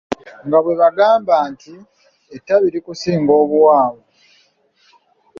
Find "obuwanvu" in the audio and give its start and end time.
3.41-4.05